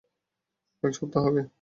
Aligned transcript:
কয়েক 0.83 0.93
সপ্তাহ 0.95 1.23
আগে। 1.27 1.43